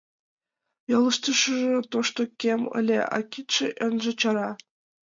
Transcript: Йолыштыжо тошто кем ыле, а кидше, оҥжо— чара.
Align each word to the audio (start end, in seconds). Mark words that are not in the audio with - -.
Йолыштыжо 0.91 1.57
тошто 1.91 2.21
кем 2.41 2.61
ыле, 2.79 2.99
а 3.15 3.17
кидше, 3.31 3.67
оҥжо— 3.85 4.11
чара. 4.21 4.49